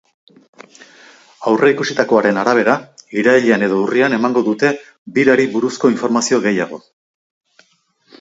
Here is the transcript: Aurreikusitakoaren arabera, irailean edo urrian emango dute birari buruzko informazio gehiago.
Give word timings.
Aurreikusitakoaren 1.49 2.39
arabera, 2.43 2.73
irailean 3.23 3.65
edo 3.67 3.77
urrian 3.81 4.15
emango 4.17 4.43
dute 4.47 4.71
birari 5.19 5.45
buruzko 5.57 5.93
informazio 5.97 6.41
gehiago. 6.47 6.81